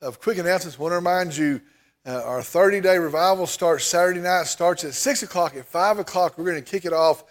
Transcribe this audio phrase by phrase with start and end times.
[0.00, 0.78] of quick announcements.
[0.78, 1.60] I want to remind you
[2.06, 5.56] uh, our 30 day revival starts Saturday night, starts at 6 o'clock.
[5.56, 7.24] At 5 o'clock, we're going to kick it off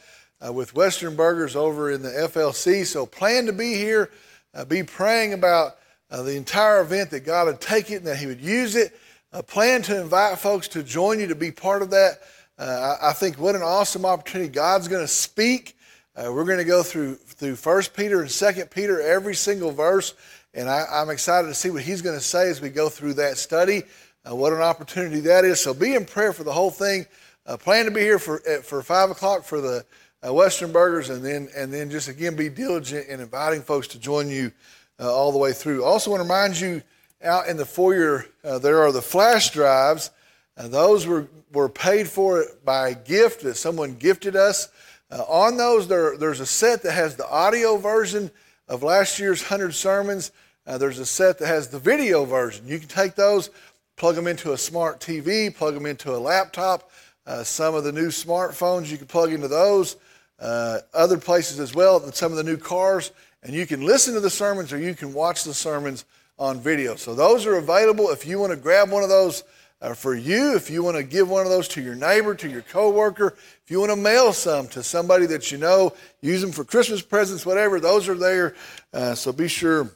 [0.46, 2.86] uh, with Western Burgers over in the FLC.
[2.86, 4.12] So plan to be here,
[4.54, 5.78] uh, be praying about
[6.12, 8.98] uh, the entire event that God would take it and that He would use it.
[9.32, 12.20] Uh, plan to invite folks to join you to be part of that.
[12.58, 14.50] Uh, I, I, think what an awesome opportunity.
[14.50, 15.78] God's going to speak.
[16.16, 20.16] we're going to go through through First Peter and Second Peter, every single verse.
[20.58, 23.14] And I, am excited to see what he's going to say as we go through
[23.14, 23.84] that study.
[24.28, 25.62] Uh, what an opportunity that is.
[25.62, 27.06] So be in prayer for the whole thing.
[27.46, 29.86] Uh, plan to be here for, for 5 o'clock for the
[30.28, 34.00] uh, Western Burgers, and then, and then just again be diligent in inviting folks to
[34.00, 34.52] join you
[35.00, 35.84] uh, all the way through.
[35.84, 36.82] Also, want to remind you
[37.22, 40.10] out in the foyer, uh, there are the flash drives.
[40.58, 44.70] Uh, those were, were paid for by a gift that someone gifted us.
[45.12, 48.32] on those, there, there's a set that has the audio version
[48.68, 50.32] of last year's 100 sermons.
[50.68, 52.68] Uh, there's a set that has the video version.
[52.68, 53.50] You can take those,
[53.96, 56.92] plug them into a smart TV, plug them into a laptop.
[57.26, 59.96] Uh, some of the new smartphones, you can plug into those.
[60.40, 63.12] Uh, other places as well, some of the new cars.
[63.44, 66.04] And you can listen to the sermons or you can watch the sermons
[66.38, 66.96] on video.
[66.96, 69.44] So those are available if you want to grab one of those
[69.82, 72.50] uh, for you, if you want to give one of those to your neighbor, to
[72.50, 76.52] your coworker, if you want to mail some to somebody that you know, use them
[76.52, 78.56] for Christmas presents, whatever, those are there.
[78.92, 79.92] Uh, so be sure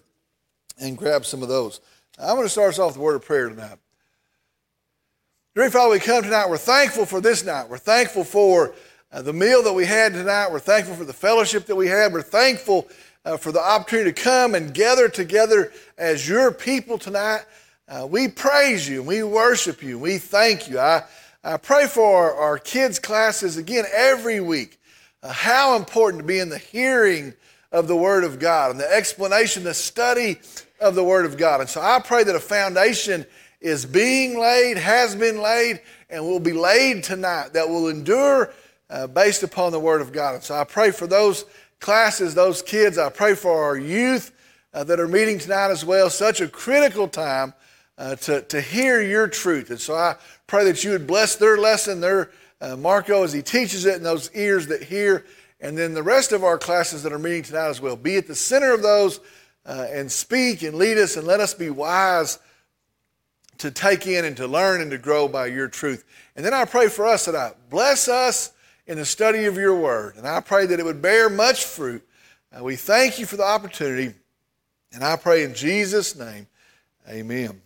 [0.82, 1.80] and grab some of those.
[2.20, 3.78] I'm going to start us off with a word of prayer tonight.
[5.56, 6.50] Dear Father, we come tonight.
[6.50, 7.70] We're thankful for this night.
[7.70, 8.74] We're thankful for
[9.12, 10.52] uh, the meal that we had tonight.
[10.52, 12.12] We're thankful for the fellowship that we had.
[12.12, 12.88] We're thankful
[13.26, 17.42] uh, for the opportunity to come and gather together as your people tonight.
[17.88, 19.04] Uh, we praise you.
[19.04, 20.00] We worship you.
[20.00, 20.80] We thank you.
[20.80, 21.04] I,
[21.44, 24.80] I pray for our, our kids' classes again every week.
[25.22, 27.34] Uh, how important to be in the hearing
[27.72, 30.40] of the Word of God and the explanation, the study
[30.80, 31.62] of the Word of God.
[31.62, 33.26] And so I pray that a foundation
[33.60, 38.52] is being laid, has been laid, and will be laid tonight that will endure
[38.90, 40.36] uh, based upon the Word of God.
[40.36, 41.46] And so I pray for those
[41.80, 42.98] classes, those kids.
[42.98, 44.34] I pray for our youth
[44.74, 46.10] uh, that are meeting tonight as well.
[46.10, 47.54] Such a critical time
[47.98, 49.70] uh, to, to hear your truth.
[49.70, 50.16] And so I
[50.48, 54.06] pray that you would bless their lesson, their uh, Marco as he teaches it, and
[54.06, 55.26] those ears that hear
[55.62, 57.96] and then the rest of our classes that are meeting tonight as well.
[57.96, 59.20] Be at the center of those
[59.66, 62.40] uh, and speak and lead us and let us be wise
[63.60, 66.04] to take in and to learn and to grow by your truth.
[66.36, 68.52] And then I pray for us that I Bless us
[68.88, 70.16] in the study of your word.
[70.18, 72.06] And I pray that it would bear much fruit.
[72.52, 74.14] Uh, we thank you for the opportunity.
[74.92, 76.48] And I pray in Jesus' name,
[77.08, 77.62] amen.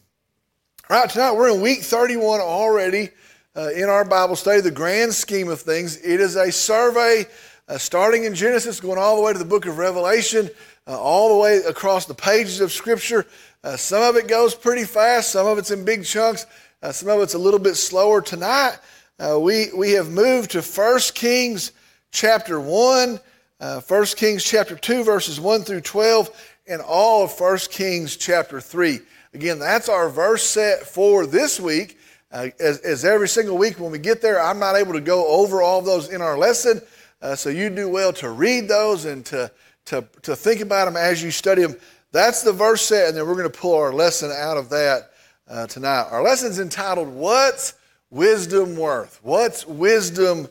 [0.90, 3.10] All right, tonight we're in week 31 already
[3.56, 5.98] uh, in our Bible study, the grand scheme of things.
[5.98, 7.26] It is a survey
[7.68, 10.50] uh, starting in Genesis, going all the way to the book of Revelation,
[10.88, 13.26] uh, all the way across the pages of Scripture.
[13.64, 16.46] Uh, some of it goes pretty fast, some of it's in big chunks,
[16.84, 18.22] uh, some of it's a little bit slower.
[18.22, 18.78] Tonight,
[19.20, 21.72] uh, we, we have moved to 1 Kings
[22.12, 23.20] chapter 1,
[23.59, 26.30] uh, 1 Kings chapter 2, verses 1 through 12,
[26.68, 29.00] and all of 1 Kings chapter 3.
[29.34, 31.97] Again, that's our verse set for this week.
[32.32, 35.28] Uh, as, as, every single week when we get there, I'm not able to go
[35.28, 36.82] over all of those in our lesson.
[37.25, 39.50] Uh, so you do well to read those and to,
[39.84, 41.75] to, to think about them as you study them.
[42.12, 45.09] That's the verse set, and then we're going to pull our lesson out of that
[45.47, 46.03] uh, tonight.
[46.12, 47.74] Our lesson's entitled, What's
[48.12, 49.19] Wisdom Worth?
[49.24, 50.47] What's Wisdom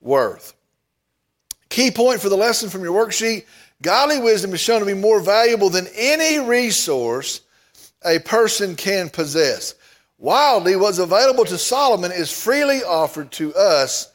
[0.00, 0.54] Worth?
[1.68, 3.44] Key point for the lesson from your worksheet
[3.80, 7.42] godly wisdom is shown to be more valuable than any resource
[8.04, 9.76] a person can possess.
[10.18, 14.10] Wildly, what's available to Solomon is freely offered to us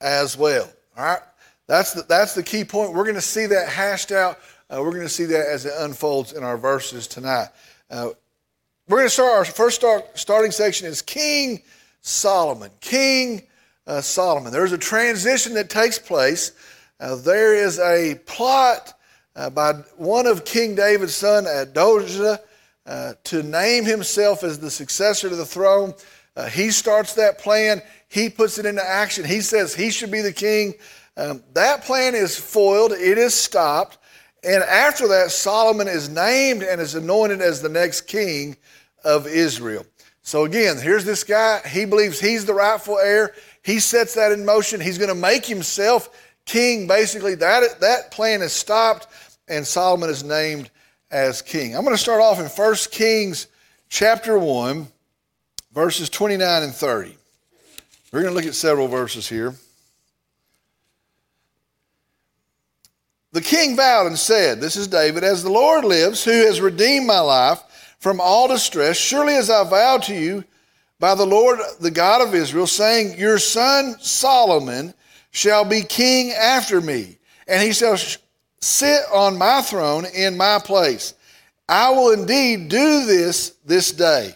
[0.00, 0.70] as well.
[0.96, 1.20] All right?
[1.66, 2.92] That's the, that's the key point.
[2.92, 4.38] We're going to see that hashed out.
[4.70, 7.48] Uh, we're going to see that as it unfolds in our verses tonight.
[7.90, 8.10] Uh,
[8.88, 11.62] we're going to start our first start, starting section is King
[12.02, 12.70] Solomon.
[12.80, 13.42] King
[13.86, 14.52] uh, Solomon.
[14.52, 16.52] There's a transition that takes place.
[17.00, 18.94] Uh, there is a plot
[19.34, 22.40] uh, by one of King David's son, Adonijah,
[22.86, 25.94] uh, to name himself as the successor to the throne.
[26.52, 27.82] he starts that plan.
[28.08, 29.24] He puts it into action.
[29.24, 30.74] He says he should be the king.
[31.16, 33.98] Um, that plan is foiled, it is stopped.
[34.44, 38.56] And after that, Solomon is named and is anointed as the next king
[39.04, 39.84] of Israel.
[40.22, 41.60] So again, here's this guy.
[41.66, 43.34] He believes he's the rightful heir.
[43.62, 44.80] He sets that in motion.
[44.80, 46.10] He's going to make himself
[46.44, 46.86] king.
[46.86, 49.08] Basically, that, that plan is stopped,
[49.48, 50.70] and Solomon is named
[51.10, 51.76] as king.
[51.76, 53.46] I'm going to start off in 1 Kings
[53.88, 54.86] chapter 1,
[55.72, 57.16] verses 29 and 30.
[58.12, 59.54] We're going to look at several verses here.
[63.36, 67.06] The king vowed and said, This is David, as the Lord lives, who has redeemed
[67.06, 67.62] my life
[67.98, 68.96] from all distress.
[68.96, 70.42] Surely as I vowed to you
[70.98, 74.94] by the Lord, the God of Israel, saying, Your son Solomon
[75.32, 77.98] shall be king after me, and he shall
[78.62, 81.12] sit on my throne in my place.
[81.68, 84.34] I will indeed do this this day.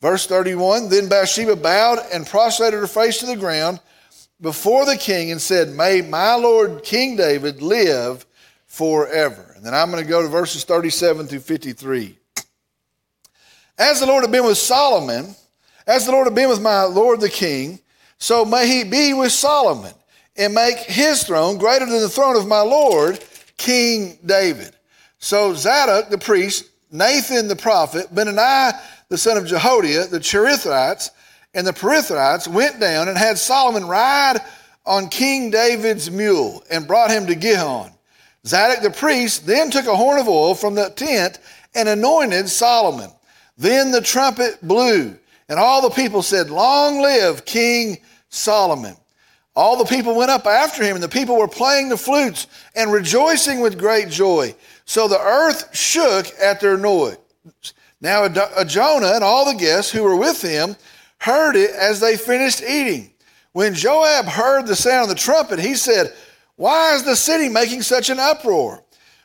[0.00, 3.80] Verse 31 Then Bathsheba bowed and prostrated her face to the ground
[4.40, 8.24] before the king and said, May my Lord King David live
[8.76, 9.54] forever.
[9.56, 12.18] And then I'm going to go to verses 37 through 53.
[13.78, 15.34] As the Lord had been with Solomon,
[15.86, 17.80] as the Lord had been with my Lord the king,
[18.18, 19.94] so may he be with Solomon
[20.36, 23.24] and make his throne greater than the throne of my Lord
[23.56, 24.76] King David.
[25.18, 28.78] So Zadok the priest, Nathan the prophet, Benaiah
[29.08, 31.10] the son of Jehoiada, the Cherethites,
[31.54, 34.38] and the Pelethites went down and had Solomon ride
[34.84, 37.95] on King David's mule and brought him to Gihon.
[38.46, 41.38] Zadok the priest then took a horn of oil from the tent
[41.74, 43.10] and anointed Solomon.
[43.58, 47.98] Then the trumpet blew, and all the people said, Long live King
[48.28, 48.96] Solomon.
[49.56, 52.92] All the people went up after him, and the people were playing the flutes and
[52.92, 54.54] rejoicing with great joy.
[54.84, 57.16] So the earth shook at their noise.
[58.00, 60.76] Now Adonijah and all the guests who were with him
[61.18, 63.10] heard it as they finished eating.
[63.52, 66.12] When Joab heard the sound of the trumpet, he said,
[66.56, 68.82] Why is the city making such an uproar?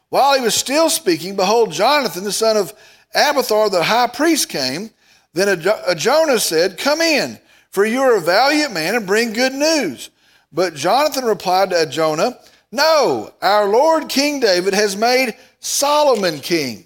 [0.10, 2.74] While he was still speaking, behold, Jonathan, the son of
[3.16, 4.92] Abiathar, the high priest, came.
[5.34, 7.40] Then Adonijah said, Come in,
[7.70, 10.10] for you are a valiant man and bring good news.
[10.52, 12.38] But Jonathan replied to Adonijah,
[12.74, 16.86] No, our Lord King David has made Solomon king.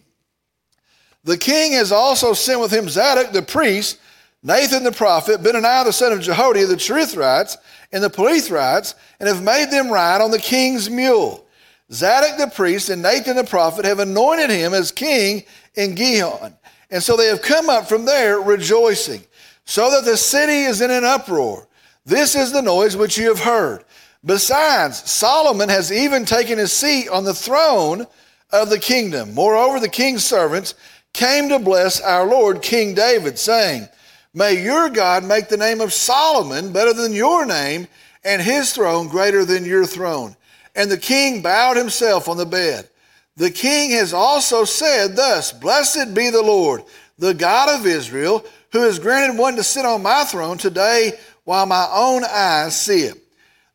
[1.24, 3.98] The king has also sent with him Zadok the priest,
[4.46, 7.58] Nathan the prophet, Benaiah the son of Jehoiada, the Cherethites,
[7.92, 11.48] and the Pelethites, and have made them ride on the king's mule.
[11.92, 16.54] Zadok the priest and Nathan the prophet have anointed him as king in Gihon.
[16.92, 19.24] And so they have come up from there rejoicing,
[19.66, 21.68] so that the city is in an uproar.
[22.06, 23.84] This is the noise which you have heard.
[24.24, 28.06] Besides, Solomon has even taken his seat on the throne
[28.52, 29.34] of the kingdom.
[29.34, 30.76] Moreover, the king's servants
[31.14, 33.90] came to bless our Lord King David, saying,
[34.38, 37.88] May your God make the name of Solomon better than your name,
[38.26, 40.36] and his throne greater than your throne.
[40.76, 42.90] And the king bowed himself on the bed.
[43.38, 46.84] The king has also said thus Blessed be the Lord,
[47.18, 51.14] the God of Israel, who has granted one to sit on my throne today
[51.46, 53.16] while my own eyes see it.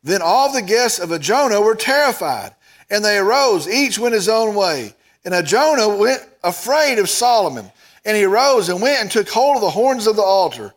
[0.03, 2.55] Then all the guests of Adonijah were terrified,
[2.91, 4.95] and they arose, each went his own way.
[5.25, 7.73] And Adonijah went afraid of Solomon.
[8.05, 10.75] And he arose and went and took hold of the horns of the altar.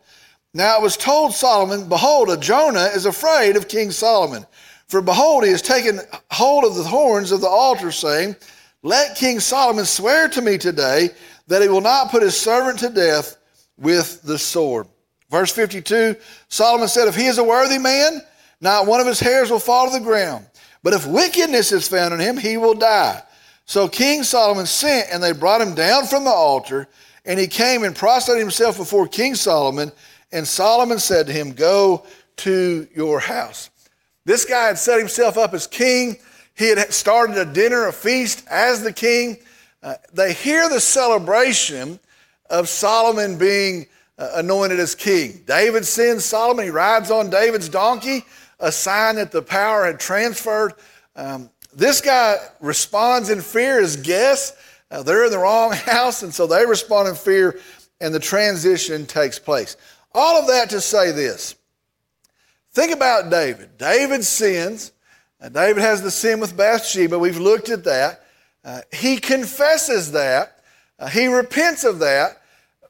[0.52, 4.46] Now it was told Solomon, Behold, Adonijah is afraid of King Solomon.
[4.86, 6.00] For behold, he has taken
[6.30, 8.36] hold of the horns of the altar, saying,
[8.82, 11.10] Let King Solomon swear to me today
[11.48, 13.36] that he will not put his servant to death
[13.76, 14.86] with the sword.
[15.30, 16.16] Verse 52
[16.48, 18.20] Solomon said, If he is a worthy man,
[18.60, 20.46] not one of his hairs will fall to the ground.
[20.82, 23.22] But if wickedness is found in him, he will die.
[23.64, 26.86] So King Solomon sent, and they brought him down from the altar,
[27.24, 29.92] and he came and prostrated himself before King Solomon.
[30.32, 32.04] And Solomon said to him, Go
[32.38, 33.70] to your house.
[34.24, 36.16] This guy had set himself up as king.
[36.54, 39.38] He had started a dinner, a feast as the king.
[39.82, 41.98] Uh, they hear the celebration
[42.48, 43.86] of Solomon being
[44.18, 45.42] uh, anointed as king.
[45.46, 48.24] David sends Solomon, he rides on David's donkey,
[48.60, 50.74] a sign that the power had transferred.
[51.16, 54.56] Um, this guy responds in fear as guests.
[54.90, 57.58] Uh, they're in the wrong house, and so they respond in fear,
[58.00, 59.76] and the transition takes place.
[60.12, 61.56] All of that to say this.
[62.72, 63.78] Think about David.
[63.78, 64.92] David sins.
[65.40, 67.18] Uh, David has the sin with Bathsheba.
[67.18, 68.24] We've looked at that.
[68.64, 70.58] Uh, he confesses that.
[70.98, 72.42] Uh, he repents of that.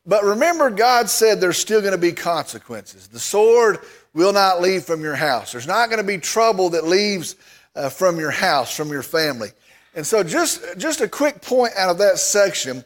[0.06, 3.08] But remember, God said there's still going to be consequences.
[3.08, 3.78] The sword
[4.12, 5.52] will not leave from your house.
[5.52, 7.36] There's not going to be trouble that leaves
[7.74, 9.48] uh, from your house, from your family.
[9.94, 12.84] And so, just, just a quick point out of that section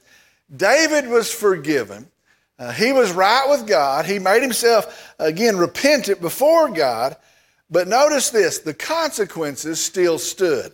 [0.54, 2.08] David was forgiven.
[2.58, 4.06] Uh, he was right with God.
[4.06, 7.16] He made himself, again, repentant before God.
[7.70, 10.72] But notice this the consequences still stood.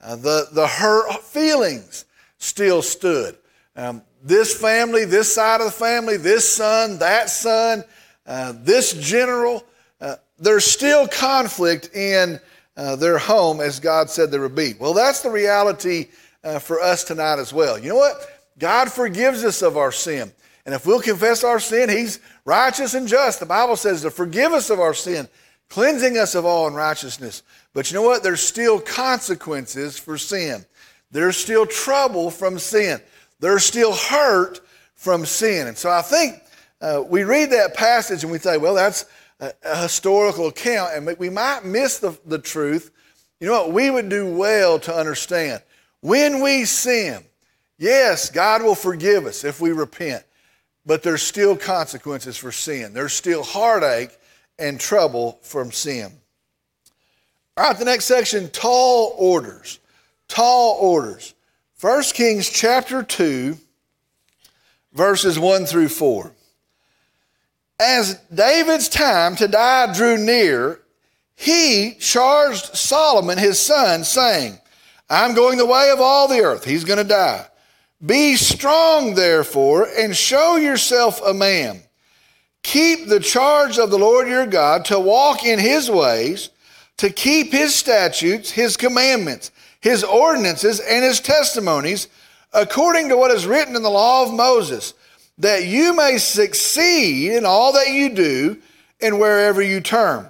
[0.00, 2.04] Uh, the, the hurt feelings
[2.38, 3.36] still stood.
[3.74, 7.84] Um, this family, this side of the family, this son, that son,
[8.26, 9.64] uh, this general,
[10.00, 12.40] uh, there's still conflict in
[12.78, 14.74] uh, their home as God said there would be.
[14.78, 16.08] Well, that's the reality
[16.44, 17.76] uh, for us tonight as well.
[17.76, 18.16] You know what?
[18.56, 20.32] God forgives us of our sin.
[20.64, 23.40] And if we'll confess our sin, He's righteous and just.
[23.40, 25.28] The Bible says to forgive us of our sin,
[25.68, 27.42] cleansing us of all unrighteousness.
[27.74, 28.22] But you know what?
[28.22, 30.64] There's still consequences for sin.
[31.10, 33.00] There's still trouble from sin.
[33.40, 34.60] There's still hurt
[34.94, 35.66] from sin.
[35.66, 36.42] And so I think
[36.80, 39.04] uh, we read that passage and we say, well, that's
[39.40, 42.90] a, a historical account, and we might miss the, the truth.
[43.40, 43.72] You know what?
[43.72, 45.62] We would do well to understand.
[46.00, 47.24] When we sin,
[47.78, 50.24] yes, God will forgive us if we repent,
[50.86, 52.92] but there's still consequences for sin.
[52.92, 54.16] There's still heartache
[54.58, 56.12] and trouble from sin.
[57.56, 59.80] All right, the next section tall orders.
[60.28, 61.34] Tall orders.
[61.80, 63.56] 1 Kings chapter 2,
[64.92, 66.32] verses 1 through 4.
[67.80, 70.80] As David's time to die drew near,
[71.36, 74.58] he charged Solomon his son, saying,
[75.08, 76.64] I'm going the way of all the earth.
[76.64, 77.46] He's going to die.
[78.04, 81.82] Be strong, therefore, and show yourself a man.
[82.64, 86.50] Keep the charge of the Lord your God to walk in his ways,
[86.96, 92.08] to keep his statutes, his commandments, his ordinances, and his testimonies,
[92.52, 94.94] according to what is written in the law of Moses,
[95.38, 98.58] that you may succeed in all that you do
[99.00, 100.28] and wherever you turn,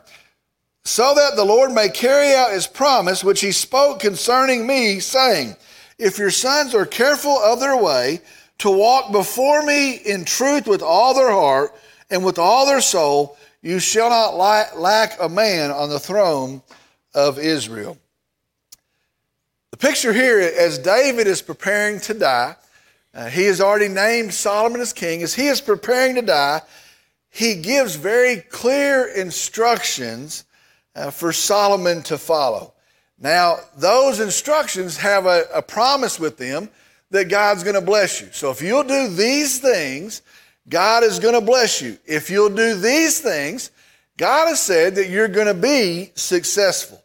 [0.84, 5.56] so that the Lord may carry out his promise which he spoke concerning me, saying,
[5.98, 8.20] If your sons are careful of their way,
[8.58, 11.72] to walk before me in truth with all their heart
[12.10, 16.62] and with all their soul, you shall not lack a man on the throne
[17.14, 17.96] of Israel.
[19.70, 22.56] The picture here, as David is preparing to die,
[23.14, 25.22] uh, he has already named Solomon as king.
[25.22, 26.62] As he is preparing to die,
[27.30, 30.44] he gives very clear instructions
[30.94, 32.74] uh, for Solomon to follow.
[33.18, 36.70] Now, those instructions have a, a promise with them
[37.10, 38.28] that God's going to bless you.
[38.32, 40.22] So if you'll do these things,
[40.68, 41.98] God is going to bless you.
[42.06, 43.70] If you'll do these things,
[44.16, 47.02] God has said that you're going to be successful.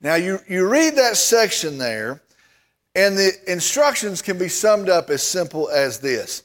[0.00, 2.20] Now, you, you read that section there,
[2.94, 6.42] and the instructions can be summed up as simple as this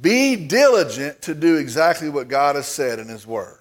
[0.00, 3.60] Be diligent to do exactly what God has said in His Word.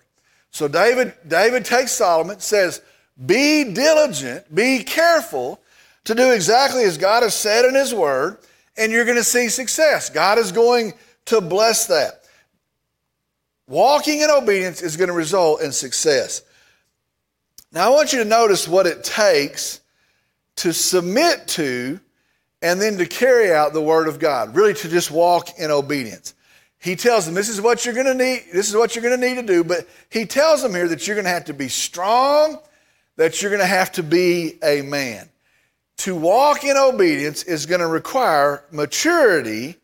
[0.52, 2.82] So, David, David takes Solomon, says,
[3.26, 5.60] Be diligent, be careful
[6.06, 8.38] to do exactly as God has said in His Word,
[8.78, 10.10] and you're going to see success.
[10.10, 10.94] God is going
[11.26, 12.24] to bless that.
[13.68, 16.44] Walking in obedience is going to result in success.
[17.72, 19.80] Now, I want you to notice what it takes
[20.58, 22.00] to submit to
[22.62, 26.34] and then to carry out the Word of God, really to just walk in obedience.
[26.80, 29.36] He tells them, This is what you're to need, this is what you're to need
[29.36, 32.60] to do, but he tells them here that you're to have to be strong,
[33.18, 35.30] that you're to have to be a man.
[35.98, 39.78] To walk in obedience is to require maturity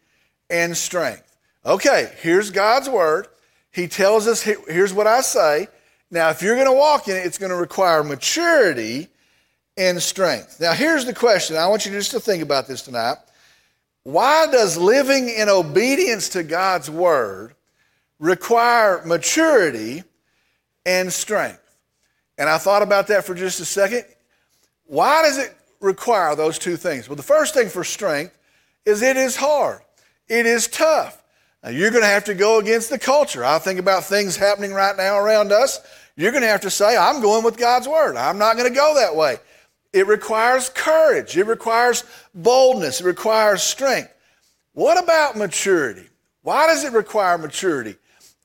[0.49, 1.37] and strength.
[1.65, 3.27] Okay, here's God's Word.
[3.71, 5.67] He tells us, here's what I say.
[6.11, 9.07] Now, if you're to walk in it, it's to require maturity
[9.79, 10.59] and strength.
[10.59, 11.55] Now, here's the question.
[11.55, 13.15] I want you just to think about this tonight.
[14.03, 17.55] Why does living in obedience to God's word
[18.19, 20.03] require maturity
[20.85, 21.77] and strength?
[22.37, 24.03] And I thought about that for just a second.
[24.85, 27.07] Why does it require those two things?
[27.07, 28.37] Well, the first thing for strength
[28.85, 29.81] is it is hard,
[30.27, 31.23] it is tough.
[31.63, 33.43] Now, you're going to have to go against the culture.
[33.43, 35.79] I think about things happening right now around us.
[36.15, 38.15] You're going to have to say, I'm going with God's word.
[38.15, 39.37] I'm not going to go that way.
[39.91, 41.37] It requires courage.
[41.37, 42.03] It requires
[42.35, 43.01] boldness.
[43.01, 44.13] It requires strength.
[44.73, 46.07] What about maturity?
[46.43, 47.95] Why does it require maturity?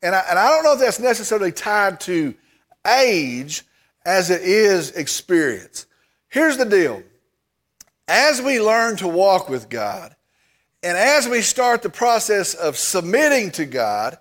[0.02, 2.34] And I, and I don't know if that's necessarily tied to
[2.86, 3.62] age
[4.04, 5.86] as it is experience.
[6.28, 7.02] Here's the deal
[8.06, 10.14] as we learn to walk with God,
[10.82, 14.18] and as we start the process of submitting to God,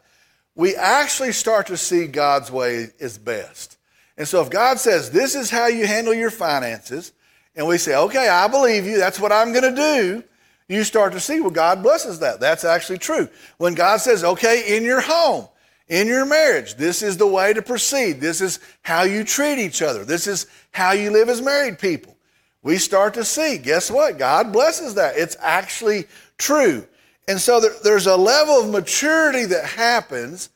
[0.55, 3.72] we actually start to see God's way is best.
[4.17, 7.13] And so if God says, this is how you handle your finances,
[7.55, 10.23] and we say, okay, I believe you, that's what I'm going to do,
[10.67, 12.39] you start to see, well, God blesses that.
[12.39, 13.27] That's actually true.
[13.57, 15.47] When God says, okay, in your home,
[15.87, 18.21] in your marriage, this is the way to proceed.
[18.21, 20.05] This is how you treat each other.
[20.05, 22.15] This is how you live as married people.
[22.63, 24.17] We start to see, guess what?
[24.17, 25.17] God blesses that.
[25.17, 26.05] It's actually
[26.37, 26.87] true.
[27.27, 30.49] And so there, there's a level of maturity that happens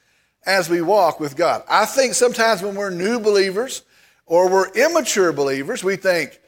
[0.48, 1.62] as we walk with God.
[1.70, 3.84] I think sometimes when we're new believers
[4.26, 6.40] or we're immature believers, we think,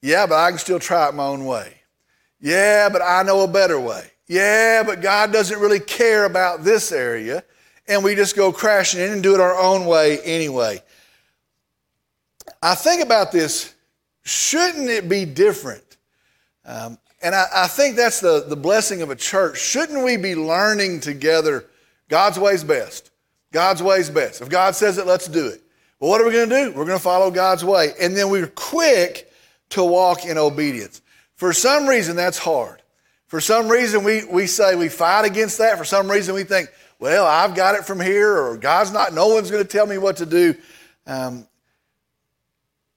[0.00, 1.74] yeah, but I can still try it my own way.
[2.40, 4.12] Yeah, but I know a better way.
[4.28, 7.42] Yeah, but God doesn't really care about this area.
[7.88, 10.80] And we just go crashing in and do it our own way anyway.
[12.62, 13.74] I think about this
[14.24, 15.96] shouldn't it be different?
[16.64, 19.58] Um, and I, I, think that's the, the blessing of a church.
[19.58, 21.64] Shouldn't we be learning together
[22.08, 23.10] God's way's best?
[23.52, 24.40] God's way's best.
[24.40, 25.62] If God says it, let's do it.
[26.00, 26.68] Well, what are we going to do?
[26.70, 27.92] We're going to follow God's way.
[28.00, 29.32] And then we're quick
[29.70, 31.02] to walk in obedience.
[31.34, 32.82] For some reason, that's hard.
[33.26, 35.76] For some reason, we, we say we fight against that.
[35.76, 39.28] For some reason, we think, well, I've got it from here, or God's not, no
[39.28, 40.54] one's going to tell me what to do.
[41.06, 41.46] Um,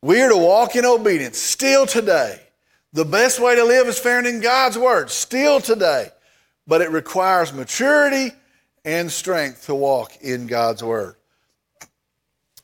[0.02, 2.40] we are to walk in obedience still today.
[2.94, 6.10] The best way to live is found in God's word, still today.
[6.66, 8.32] But it requires maturity
[8.84, 11.16] and strength to walk in God's word.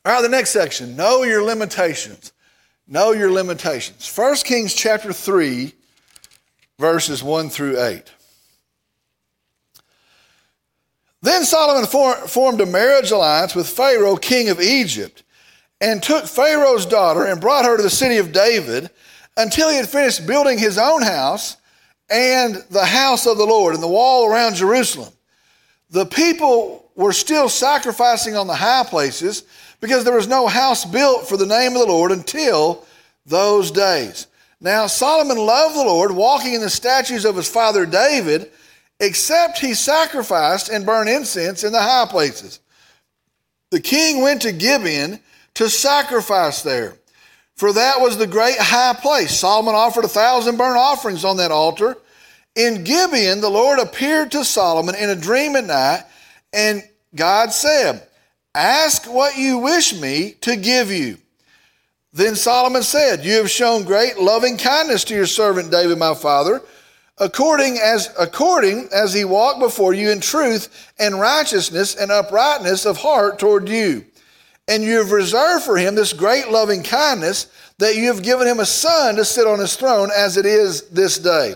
[0.06, 2.32] All right, the next section know your limitations.
[2.88, 4.10] Know your limitations.
[4.16, 5.74] 1 Kings chapter 3,
[6.80, 8.04] verses 1 through 8.
[11.22, 11.86] Then Solomon
[12.28, 15.24] formed a marriage alliance with Pharaoh, king of Egypt,
[15.82, 18.90] and took Pharaoh's daughter and brought her to the city of David
[19.36, 21.58] until he had finished building his own house
[22.10, 25.12] and the house of the Lord and the wall around Jerusalem.
[25.90, 29.44] The people were still sacrificing on the high places
[29.80, 32.86] because there was no house built for the name of the Lord until
[33.26, 34.28] those days.
[34.60, 38.52] Now, Solomon loved the Lord, walking in the statutes of his father David,
[39.00, 42.60] except he sacrificed and burned incense in the high places.
[43.70, 45.20] The king went to Gibeon
[45.56, 46.96] to sacrifice there,
[47.56, 49.38] for that was the great high place.
[49.38, 51.98] Solomon offered a thousand burnt offerings on that altar.
[52.58, 56.04] In Gibeon, the Lord appeared to Solomon in a dream at night,
[56.52, 56.82] and
[57.14, 58.02] God said,
[58.56, 61.20] Ask what you wish me to give you.
[62.14, 66.64] Then Solomon said, You have shown great loving kindness to your servant David, my father,
[67.20, 72.98] according as, according as he walked before you in truth and righteousness and uprightness of
[72.98, 74.04] heart toward you.
[74.68, 78.60] And you have reserved for him this great loving kindness that you have given him
[78.60, 81.54] a son to sit on his throne as it is this day.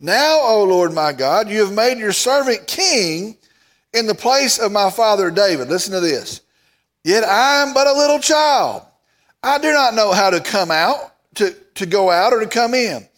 [0.00, 3.36] Now, O Lord my God, you have made your servant king
[3.92, 5.68] in the place of my father David.
[5.68, 6.42] Listen to this.
[7.04, 8.82] Yet I am but a little child.
[9.42, 12.74] I do not know how to come out, to, to go out, or to come
[12.74, 13.08] in.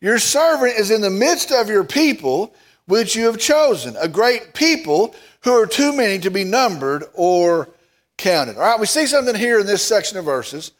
[0.00, 2.54] Your servant is in the midst of your people,
[2.86, 7.68] which you have chosen, a great people who are too many to be numbered or
[8.16, 8.56] counted.
[8.56, 10.72] All right, we see something here in this section of verses.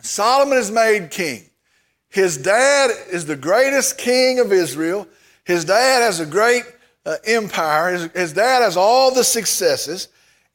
[0.00, 1.48] Solomon is made king.
[2.08, 5.06] His dad is the greatest king of Israel.
[5.44, 6.64] His dad has a great
[7.04, 7.92] uh, empire.
[7.92, 10.08] His, his dad has all the successes.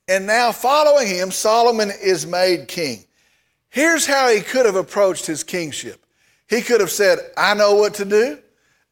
[0.07, 3.05] And now, following him, Solomon is made king.
[3.69, 6.05] Here's how he could have approached his kingship.
[6.49, 8.37] He could have said, I know what to do.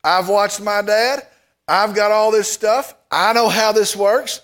[0.04, 1.28] I've watched my dad.
[1.68, 2.96] I've got all this stuff.
[3.12, 4.42] I know how this works.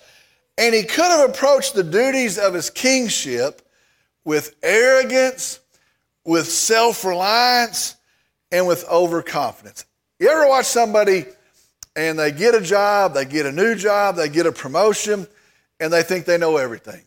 [0.57, 3.61] And he could have approached the duties of his kingship
[4.23, 5.59] with arrogance,
[6.25, 7.96] with self reliance,
[8.51, 9.85] and with overconfidence.
[10.19, 11.25] You ever watch somebody
[11.95, 15.27] and they get a job, they get a new job, they get a promotion,
[15.79, 17.01] and they think they know everything.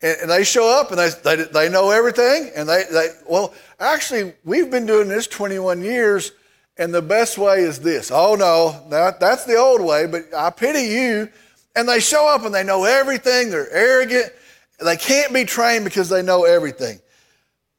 [0.00, 2.50] And, and they show up and they, they, they know everything.
[2.54, 6.32] And they, they, well, actually, we've been doing this 21 years,
[6.76, 8.10] and the best way is this.
[8.12, 11.28] Oh, no, that, that's the old way, but I pity you.
[11.76, 13.50] And they show up and they know everything.
[13.50, 14.32] They're arrogant.
[14.80, 17.00] They can't be trained because they know everything.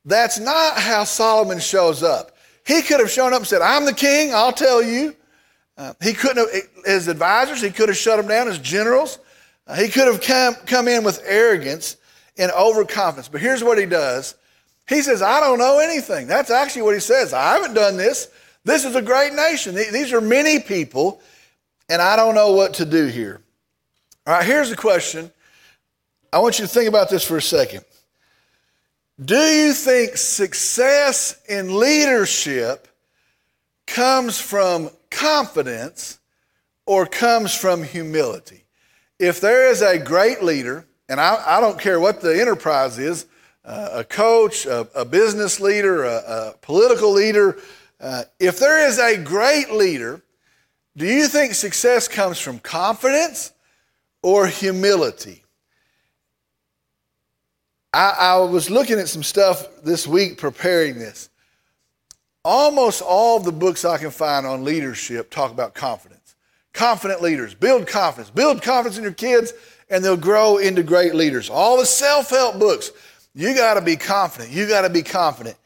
[0.06, 2.32] That's not how Solomon shows up.
[2.70, 5.16] He could have shown up and said, I'm the king, I'll tell you.
[5.76, 9.18] Uh, he couldn't have, his advisors, he could have shut them down as generals.
[9.66, 11.98] Uh, he could have come, come in with arrogance
[12.38, 13.28] and overconfidence.
[13.28, 14.36] But here's what he does
[14.88, 16.28] He says, I don't know anything.
[16.28, 17.34] That's actually what he says.
[17.34, 18.30] I haven't done this.
[18.64, 19.74] This is a great nation.
[19.74, 21.22] These are many people,
[21.90, 23.42] and I don't know what to do here.
[24.28, 25.32] All right, here's the question.
[26.32, 27.84] I want you to think about this for a second.
[29.24, 32.88] Do you think success in leadership
[33.90, 36.20] comes from confidence
[36.86, 38.64] or comes from humility.
[39.20, 43.26] If there is a great leader, and I, I don't care what the enterprise is,
[43.66, 47.58] uh, a coach, a, a business leader, a, a political leader,
[48.00, 50.22] uh, if there is a great leader,
[50.96, 53.52] do you think success comes from confidence
[54.24, 55.44] or humility?
[57.94, 61.30] I, I was looking at some stuff this week preparing this.
[62.46, 66.36] Almost all the books I can find on leadership talk about confidence.
[66.74, 69.54] Confident leaders, build confidence, build confidence in your kids,
[69.90, 71.50] and they'll grow into great leaders.
[71.50, 72.92] All the self help books,
[73.34, 74.52] you got to be confident.
[74.52, 75.58] You got to be confident.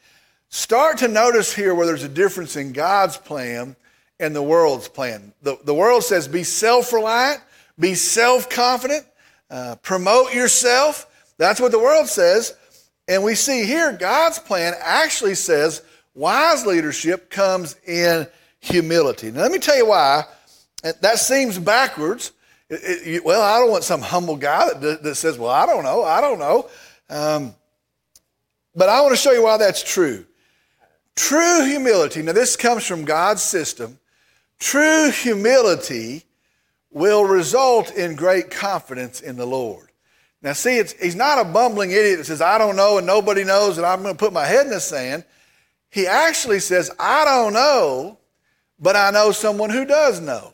[0.48, 3.76] Start to notice here where there's a difference in God's plan
[4.18, 5.32] and the world's plan.
[5.42, 7.40] The, the world says be self reliant,
[7.78, 9.04] be self confident,
[9.50, 11.06] uh, promote yourself.
[11.38, 12.56] That's what the world says.
[13.08, 15.82] And we see here God's plan actually says
[16.14, 18.28] Wise leadership comes in
[18.60, 19.32] humility.
[19.32, 20.24] Now, let me tell you why.
[21.00, 22.32] That seems backwards.
[22.70, 25.82] It, it, well, I don't want some humble guy that, that says, Well, I don't
[25.82, 26.68] know, I don't know.
[27.10, 27.54] Um,
[28.74, 30.24] but I want to show you why that's true.
[31.16, 33.98] True humility, now, this comes from God's system.
[34.58, 36.24] True humility
[36.90, 39.90] will result in great confidence in the Lord.
[40.44, 43.78] Now, see, he's not a bumbling idiot that says, I don't know and nobody knows
[43.78, 45.24] and I'm going to put my head in the sand.
[45.90, 48.18] He actually says, I don't know,
[48.78, 50.52] but I know someone who does know.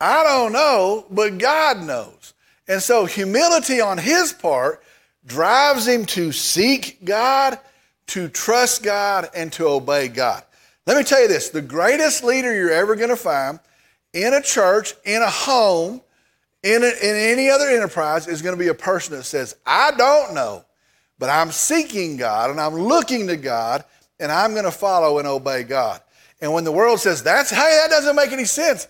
[0.00, 2.32] I don't know, but God knows.
[2.68, 4.82] And so humility on his part
[5.26, 7.58] drives him to seek God,
[8.06, 10.42] to trust God, and to obey God.
[10.86, 13.60] Let me tell you this the greatest leader you're ever going to find
[14.14, 16.00] in a church, in a home,
[16.62, 19.92] in, a, in any other enterprise is going to be a person that says, I
[19.92, 20.64] don't know,
[21.18, 23.84] but I'm seeking God and I'm looking to God
[24.20, 26.00] and I'm going to follow and obey God.
[26.40, 28.88] And when the world says, that's, hey, that doesn't make any sense,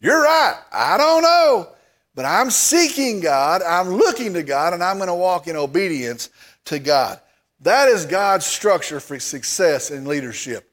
[0.00, 0.58] you're right.
[0.72, 1.68] I don't know,
[2.14, 6.30] but I'm seeking God, I'm looking to God, and I'm going to walk in obedience
[6.66, 7.20] to God.
[7.60, 10.70] That is God's structure for success in leadership.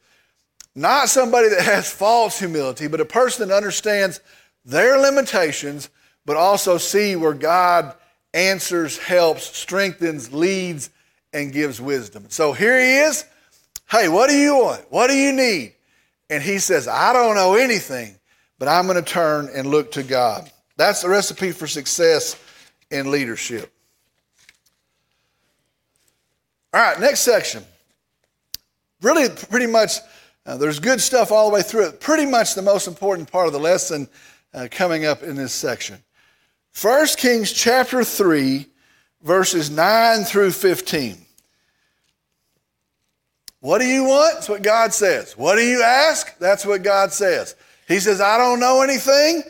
[0.75, 4.21] Not somebody that has false humility, but a person that understands
[4.63, 5.89] their limitations,
[6.27, 7.95] but also see where God
[8.33, 10.89] answers, helps, strengthens, leads,
[11.31, 12.25] and gives wisdom.
[12.27, 13.23] So here he is.
[13.89, 14.85] Hey, what do you want?
[14.91, 15.73] What do you need?
[16.29, 18.19] And he says, I don't know anything,
[18.59, 20.51] but I'm going to turn and look to God.
[20.75, 22.37] That's the recipe for success
[22.91, 23.71] in leadership.
[26.73, 27.63] All right, next section.
[29.01, 29.93] Really, pretty much,
[30.45, 32.01] uh, there's good stuff all the way through it.
[32.01, 34.09] Pretty much the most important part of the lesson
[34.53, 36.03] uh, coming up in this section.
[36.79, 38.67] 1 Kings chapter 3,
[39.23, 41.17] verses 9 through 15.
[43.61, 44.35] What do you want?
[44.35, 45.35] That's what God says.
[45.35, 46.37] What do you ask?
[46.37, 47.55] That's what God says.
[47.87, 49.41] He says, I don't know anything,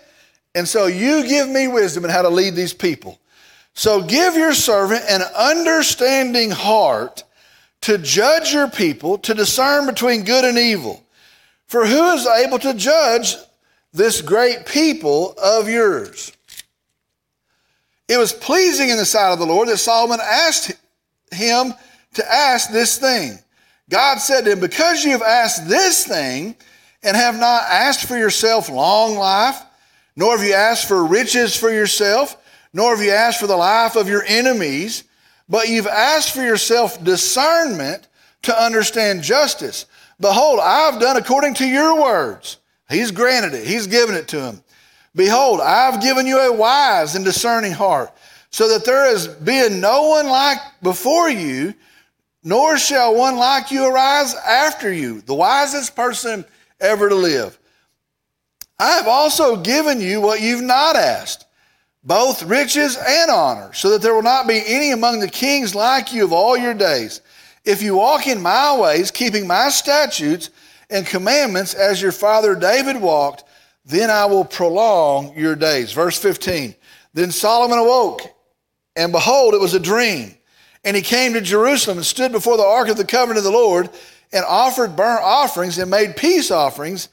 [0.56, 3.20] and so you give me wisdom in how to lead these people.
[3.74, 7.26] So give your servant an understanding heart
[7.82, 11.04] to judge your people, to discern between good and evil.
[11.66, 13.36] For who is able to judge
[13.92, 16.32] this great people of yours?
[18.08, 20.72] It was pleasing in the sight of the Lord that Solomon asked
[21.32, 21.74] him
[22.14, 23.40] to ask this thing.
[23.90, 26.56] God said to him, Because you have asked this thing
[27.04, 29.62] and have not asked for yourself long life,
[30.16, 32.38] nor have you asked for riches for yourself,
[32.74, 35.04] nor have you asked for the life of your enemies,
[35.48, 38.08] but you've asked for yourself discernment
[38.44, 39.86] to understand justice.
[40.20, 42.58] Behold, I've done according to your words.
[42.90, 44.64] He's granted it, He's given it to him.
[45.18, 48.14] Behold, I've given you a wise and discerning heart,
[48.52, 51.74] so that there has been no one like before you
[52.48, 56.46] nor shall one like you arise after you, the wisest person
[56.80, 57.60] ever to live.
[58.80, 61.46] I have also given you what you've not asked,
[62.06, 66.14] both riches and honor, so that there will not be any among the kings like
[66.14, 67.20] you of all your days.
[67.66, 70.50] If you walk in my ways, keeping my statutes
[70.90, 73.44] and commandments as your father David walked,
[73.88, 75.94] then I will prolong your days.
[75.94, 76.76] Verse 15.
[77.14, 78.22] Then Solomon awoke,
[78.96, 80.36] and behold, it was a dream.
[80.84, 83.58] And he came to Jerusalem and stood before the ark of the covenant of the
[83.58, 83.90] Lord
[84.32, 87.10] and offered burnt offerings and made peace offerings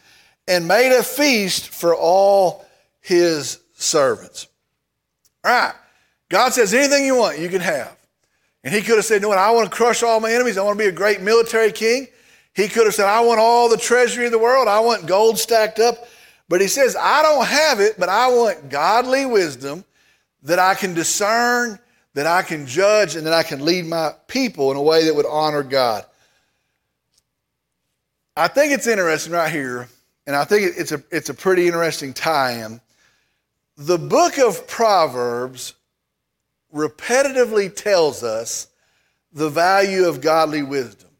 [0.47, 2.67] and made a feast for all
[3.01, 4.49] his servants.
[5.45, 5.75] All right.
[6.29, 7.97] God says, anything you want, you can have.
[8.65, 10.59] And he could have said, no, I want to crush all my enemies.
[10.59, 12.09] I want to be a great military king.
[12.55, 14.69] He could have said, I want all the treasury of the world.
[14.69, 16.09] I want gold stacked up.
[16.49, 19.85] But he says, I don't have it, but I want godly wisdom
[20.43, 21.79] that I can discern
[22.15, 25.15] that I can judge and that I can lead my people in a way that
[25.15, 26.07] would honor God.
[28.37, 29.89] I think it's interesting right here,
[30.27, 32.81] and I think it's a, it's a pretty interesting tie in.
[33.77, 35.75] The book of Proverbs
[36.73, 38.69] repetitively tells us
[39.33, 41.11] the value of godly wisdom.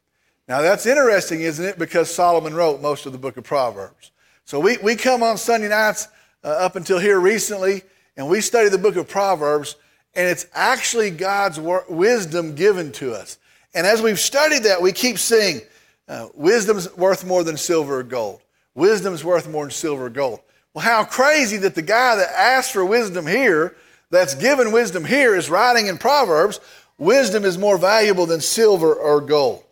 [0.47, 1.79] Now, that's interesting, isn't it?
[1.79, 4.11] Because Solomon wrote most of the book of Proverbs.
[4.45, 6.07] So we, we come on Sunday nights
[6.43, 7.81] uh, up until here recently,
[8.15, 9.75] and we study the book of Proverbs
[10.15, 13.37] and it's actually God's wisdom given to us.
[13.73, 15.61] And as we've studied that, we keep seeing
[16.07, 18.41] uh, wisdom's worth more than silver or gold.
[18.73, 20.39] Wisdom's worth more than silver or gold.
[20.73, 23.75] Well, how crazy that the guy that asked for wisdom here,
[24.09, 26.59] that's given wisdom here, is writing in Proverbs,
[26.97, 29.63] wisdom is more valuable than silver or gold.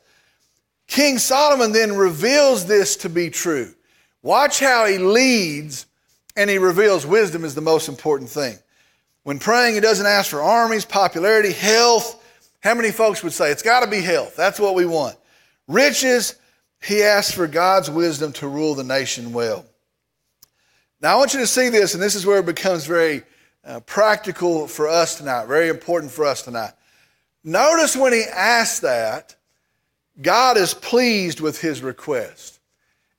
[0.88, 3.74] King Solomon then reveals this to be true.
[4.24, 5.86] Watch how he leads
[6.36, 8.58] and he reveals wisdom is the most important thing.
[9.24, 12.22] When praying, he doesn't ask for armies, popularity, health.
[12.62, 14.36] How many folks would say it's got to be health?
[14.36, 15.18] That's what we want.
[15.68, 16.36] Riches,
[16.82, 19.66] he asks for God's wisdom to rule the nation well.
[21.02, 23.24] Now, I want you to see this, and this is where it becomes very
[23.66, 26.72] uh, practical for us tonight, very important for us tonight.
[27.44, 29.36] Notice when he asks that,
[30.22, 32.53] God is pleased with his request.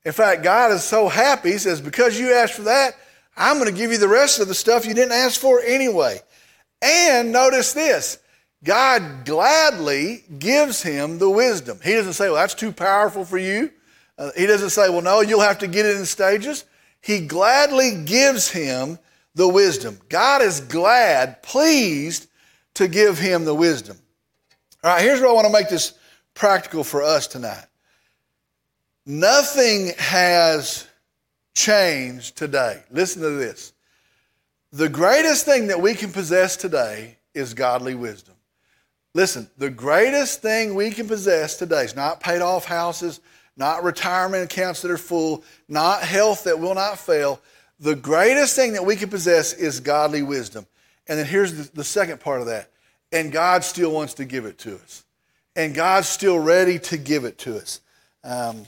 [0.05, 2.95] In fact, God is so happy, He says, because you asked for that,
[3.37, 6.21] I'm going to give you the rest of the stuff you didn't ask for anyway.
[6.83, 8.19] And notice this
[8.63, 11.79] God gladly gives him the wisdom.
[11.83, 13.71] He doesn't say, well, that's too powerful for you.
[14.17, 16.65] Uh, he doesn't say, well, no, you'll have to get it in stages.
[17.01, 18.99] He gladly gives him
[19.35, 19.99] the wisdom.
[20.09, 22.29] God is glad, pleased
[22.75, 23.99] to give him the wisdom.
[24.83, 25.95] All right, here's where I want to make this
[26.35, 27.67] practical for us tonight.
[29.07, 30.87] Nothing has
[31.55, 32.83] changed today.
[32.91, 33.73] Listen to this.
[34.73, 38.35] The greatest thing that we can possess today is godly wisdom.
[39.15, 43.21] Listen, the greatest thing we can possess today is not paid off houses,
[43.57, 47.41] not retirement accounts that are full, not health that will not fail.
[47.79, 50.67] The greatest thing that we can possess is godly wisdom.
[51.07, 52.71] And then here's the, second part of that.
[53.13, 55.05] And God still wants to give it to us.
[55.55, 57.81] And God's still ready to give it to us.
[58.25, 58.67] Um,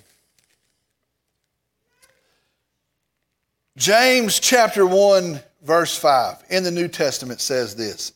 [3.76, 8.12] James chapter 1, verse 5 in the New Testament says this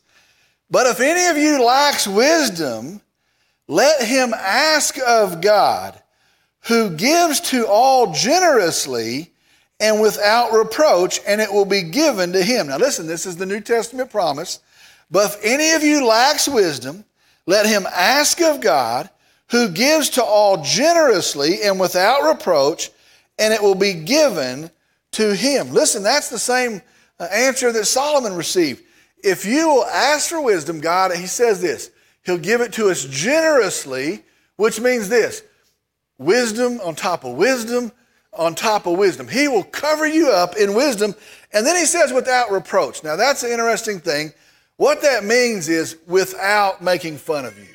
[0.71, 2.99] But if any of you lacks wisdom,
[3.67, 6.01] let him ask of God,
[6.61, 9.31] who gives to all generously
[9.79, 12.67] and without reproach, and it will be given to him.
[12.67, 14.61] Now, listen, this is the New Testament promise.
[15.11, 17.05] But if any of you lacks wisdom,
[17.45, 19.11] let him ask of God,
[19.51, 22.89] who gives to all generously and without reproach,
[23.37, 24.71] and it will be given
[25.11, 25.71] to him.
[25.71, 26.81] Listen, that's the same
[27.19, 28.83] uh, answer that Solomon received.
[29.23, 31.91] If you will ask for wisdom, God, he says this,
[32.25, 34.23] he'll give it to us generously,
[34.55, 35.43] which means this
[36.17, 37.91] wisdom on top of wisdom
[38.33, 39.27] on top of wisdom.
[39.27, 41.15] He will cover you up in wisdom.
[41.53, 43.03] And then he says, without reproach.
[43.03, 44.31] Now, that's an interesting thing.
[44.77, 47.67] What that means is without making fun of you.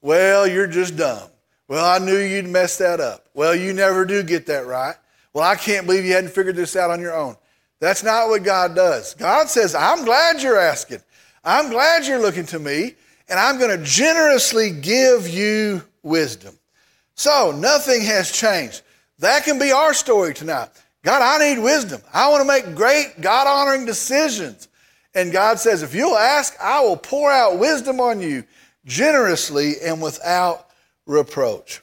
[0.00, 1.28] Well, you're just dumb.
[1.68, 3.26] Well, I knew you'd mess that up.
[3.34, 4.96] Well, you never do get that right.
[5.38, 7.36] Well, I can't believe you hadn't figured this out on your own.
[7.78, 9.14] That's not what God does.
[9.14, 10.98] God says, I'm glad you're asking.
[11.44, 12.96] I'm glad you're looking to me,
[13.28, 16.58] and I'm going to generously give you wisdom.
[17.14, 18.82] So, nothing has changed.
[19.20, 20.70] That can be our story tonight.
[21.04, 22.02] God, I need wisdom.
[22.12, 24.66] I want to make great, God honoring decisions.
[25.14, 28.42] And God says, if you'll ask, I will pour out wisdom on you
[28.84, 30.68] generously and without
[31.06, 31.80] reproach.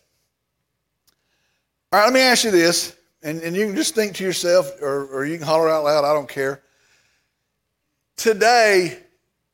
[1.94, 4.72] All right, let me ask you this and, and you can just think to yourself,
[4.84, 6.62] or, or you can holler out loud, I don't care.
[8.16, 9.00] Today,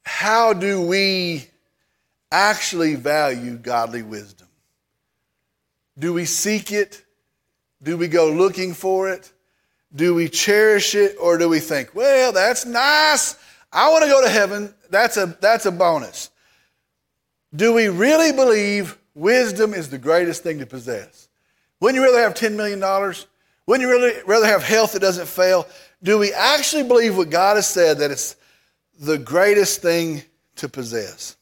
[0.04, 1.48] how do we
[2.34, 4.50] actually value godly wisdom?
[5.98, 7.02] Do we seek it?
[7.82, 9.32] Do we go looking for it?
[9.96, 11.16] Do we cherish it?
[11.18, 13.38] Or do we think, well, that's nice.
[13.72, 14.74] I want to go to heaven.
[14.90, 16.30] That's a, that's a bonus.
[17.56, 21.30] Do we really believe wisdom is the greatest thing to possess?
[21.80, 22.82] Wouldn't you rather have $10 million?
[23.66, 25.68] Wouldn't you really rather have health that doesn't fail?
[26.04, 28.36] Do we actually believe what God has said that it's
[29.00, 30.24] the greatest thing
[30.58, 31.36] to possess?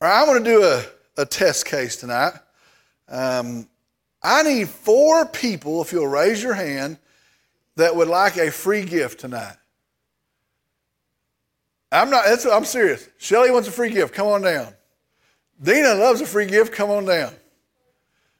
[0.00, 0.84] All right, I'm going to do a,
[1.22, 2.32] a test case tonight.
[3.08, 3.68] Um,
[4.22, 6.98] I need four people, if you'll raise your hand,
[7.76, 9.56] that would like a free gift tonight.
[11.92, 13.08] I'm not, I'm serious.
[13.18, 14.12] Shelly wants a free gift.
[14.12, 14.74] Come on down.
[15.62, 16.72] Dina loves a free gift.
[16.72, 17.32] Come on down.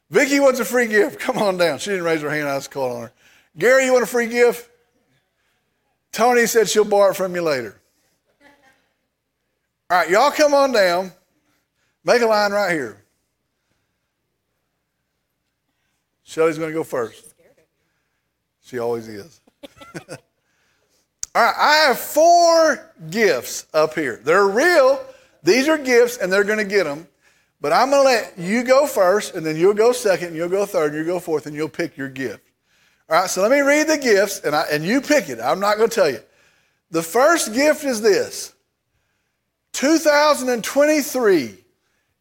[0.09, 1.19] Vicky wants a free gift.
[1.19, 1.79] Come on down.
[1.79, 2.47] She didn't raise her hand.
[2.47, 3.13] I was calling on her.
[3.57, 4.69] Gary, you want a free gift?
[6.11, 7.79] Tony said she'll borrow it from you later.
[9.89, 11.11] All right, y'all come on down.
[12.03, 13.03] Make a line right here.
[16.23, 17.35] Shelly's going to go first.
[18.61, 19.41] She always is.
[21.33, 24.19] All right, I have four gifts up here.
[24.23, 24.99] They're real.
[25.43, 27.07] These are gifts, and they're going to get them.
[27.59, 30.49] But I'm going to let you go first, and then you'll go second, and you'll
[30.49, 32.43] go third, and you'll go fourth, and you'll pick your gift.
[33.09, 35.39] All right, so let me read the gifts, and, I, and you pick it.
[35.39, 36.19] I'm not going to tell you.
[36.91, 38.53] The first gift is this
[39.73, 41.55] 2023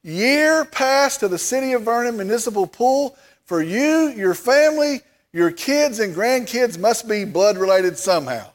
[0.02, 5.00] year pass to the City of Vernon Municipal Pool for you, your family,
[5.32, 8.46] your kids, and grandkids must be blood related somehow.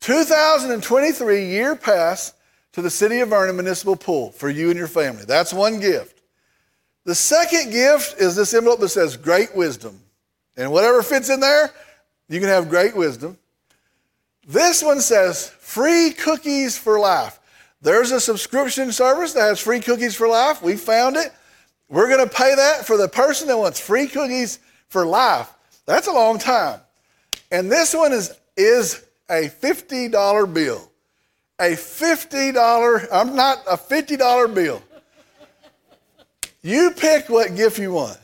[0.00, 2.32] 2023 year pass
[2.72, 5.24] to the City of Vernon Municipal Pool for you and your family.
[5.26, 6.20] That's one gift.
[7.04, 10.00] The second gift is this envelope that says great wisdom.
[10.56, 11.70] And whatever fits in there,
[12.28, 13.38] you can have great wisdom.
[14.46, 17.38] This one says free cookies for life.
[17.82, 20.62] There's a subscription service that has free cookies for life.
[20.62, 21.32] We found it.
[21.88, 25.50] We're going to pay that for the person that wants free cookies for life.
[25.86, 26.80] That's a long time.
[27.50, 30.89] And this one is, is a $50 bill
[31.60, 34.82] a $50, I'm not a $50 bill.
[36.62, 38.12] You pick what gift you want.
[38.12, 38.16] I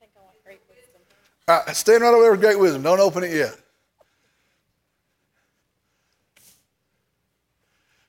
[0.00, 1.00] think I want great wisdom.
[1.46, 2.82] All right, stand right over there with great wisdom.
[2.82, 3.56] Don't open it yet.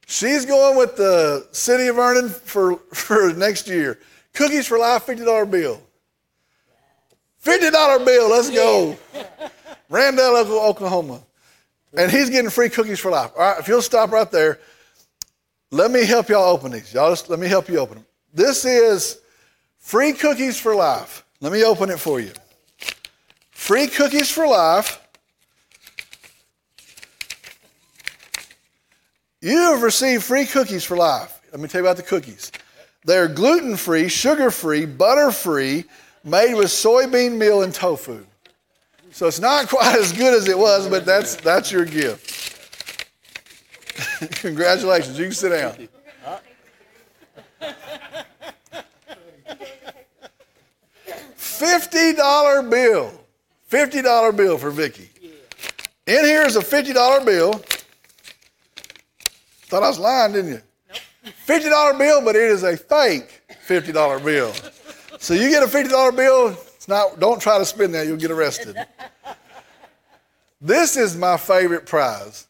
[0.08, 4.00] She's going with the city of Vernon for, for next year.
[4.34, 5.82] Cookies for Life, $50 bill.
[7.44, 8.98] $50 bill, let's go.
[9.90, 11.22] Randall, Oklahoma.
[11.97, 13.31] And he's getting free cookies for life.
[13.36, 14.60] All right, if you'll stop right there,
[15.71, 16.93] let me help y'all open these.
[16.93, 18.05] Y'all just let me help you open them.
[18.31, 19.19] This is
[19.79, 21.25] free cookies for life.
[21.41, 22.31] Let me open it for you.
[23.49, 25.01] Free cookies for life.
[29.41, 31.41] You have received free cookies for life.
[31.51, 32.51] Let me tell you about the cookies.
[33.05, 35.86] They're gluten free, sugar free, butter free,
[36.23, 38.25] made with soybean meal and tofu.
[39.17, 42.56] So it's not quite as good as it was, but that's, that's your gift.
[44.41, 45.17] Congratulations.
[45.17, 45.89] You can sit down.
[51.36, 53.12] $50 bill.
[53.71, 55.10] $50 bill for Vicky.
[56.06, 57.53] In here is a $50 bill.
[59.63, 60.62] Thought I was lying, didn't you?
[61.47, 64.53] $50 bill, but it is a fake $50 bill.
[65.17, 66.56] So you get a $50 bill,
[66.88, 68.78] not, don't try to spin that, you'll get arrested.
[70.62, 72.47] This is my favorite prize.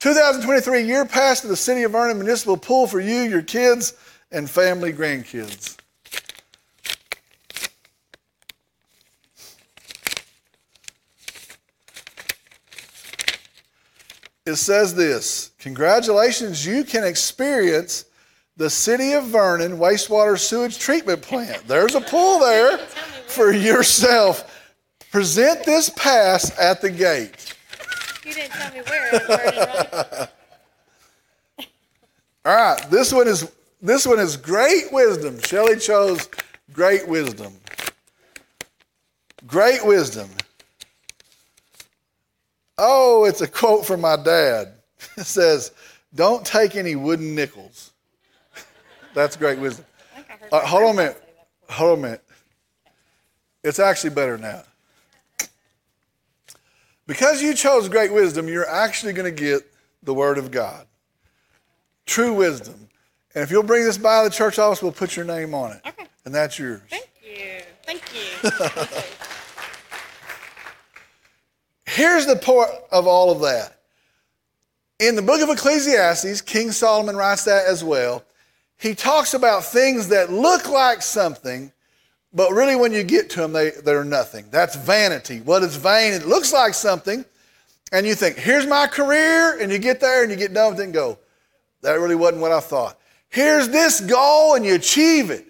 [0.00, 3.94] 2023 year pass to the City of Vernon Municipal Pool for you, your kids,
[4.32, 5.78] and family grandkids.
[14.46, 18.04] It says this Congratulations, you can experience
[18.56, 21.66] the City of Vernon wastewater sewage treatment plant.
[21.66, 22.78] There's a pool there
[23.26, 24.50] for yourself.
[25.10, 27.54] Present this pass at the gate.
[28.24, 30.28] You didn't tell me where.
[32.46, 35.38] All right, this one is this one is great wisdom.
[35.40, 36.28] Shelley chose
[36.72, 37.54] great wisdom.
[39.46, 40.28] Great wisdom.
[42.76, 44.74] Oh, it's a quote from my dad.
[45.16, 45.70] It says,
[46.14, 47.92] "Don't take any wooden nickels."
[49.14, 49.84] That's great wisdom.
[50.50, 51.22] Uh, hold on a minute.
[51.68, 52.23] Hold on a minute.
[53.64, 54.62] It's actually better now.
[57.06, 59.62] Because you chose great wisdom, you're actually going to get
[60.02, 60.86] the Word of God.
[62.06, 62.88] True wisdom.
[63.34, 65.80] And if you'll bring this by the church office, we'll put your name on it.
[65.86, 66.06] Okay.
[66.24, 66.82] And that's yours.
[66.88, 67.62] Thank you.
[67.84, 69.00] Thank you.
[71.86, 73.78] Here's the point of all of that.
[75.00, 78.24] In the book of Ecclesiastes, King Solomon writes that as well.
[78.78, 81.72] He talks about things that look like something,
[82.34, 84.46] but really when you get to them, they, they're nothing.
[84.50, 85.40] That's vanity.
[85.40, 86.12] What is vain?
[86.12, 87.24] It looks like something,
[87.92, 90.80] and you think, here's my career, and you get there and you get done with
[90.80, 91.18] it and go,
[91.82, 92.98] that really wasn't what I thought.
[93.28, 95.46] Here's this goal, and you achieve it.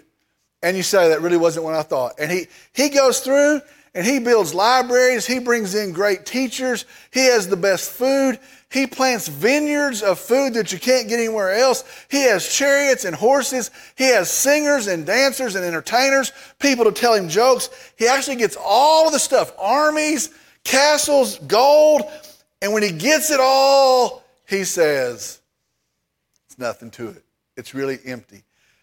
[0.63, 2.15] And you say, that really wasn't what I thought.
[2.19, 3.61] And he, he goes through
[3.95, 5.27] and he builds libraries.
[5.27, 6.87] He brings in great teachers.
[7.13, 8.41] He has the best food.
[8.75, 11.85] He plants vineyards of food that you can't get anywhere else.
[12.11, 13.71] He has chariots and horses.
[13.95, 17.71] He has singers and dancers and entertainers, people to tell him jokes.
[17.97, 20.31] He actually gets all of the stuff armies,
[20.65, 22.03] castles, gold.
[22.61, 25.41] And when he gets it all, he says,
[26.49, 27.23] it's nothing to it.
[27.57, 28.43] It's really empty.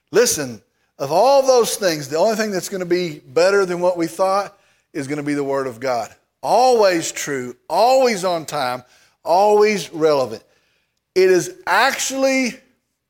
[0.10, 0.62] Listen,
[1.00, 4.08] of all those things, the only thing that's going to be better than what we
[4.08, 4.58] thought
[4.94, 6.16] is going to be the Word of God.
[6.42, 8.86] Always true, always on time,
[9.24, 10.44] always relevant.
[11.16, 12.60] It is actually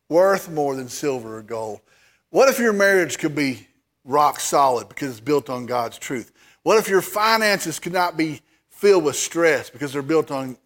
[0.10, 1.82] worth more than silver or gold.
[2.30, 3.68] What if your marriage could be
[4.04, 6.32] rock solid because it's built on God's truth?
[6.64, 10.58] What if your finances could not be filled with stress because they're built on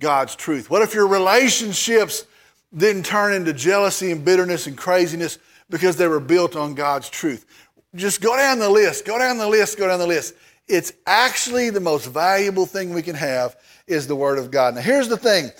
[0.00, 0.70] God's truth?
[0.70, 2.24] What if your relationships
[2.76, 5.38] didn't turn into jealousy and bitterness and craziness
[5.70, 7.46] because they were built on God's truth?
[7.94, 10.34] Just go down the list, go down the list, go down the list.
[10.68, 14.74] It's actually the most valuable thing we can have is the Word of God.
[14.74, 15.50] Now, here's the thing,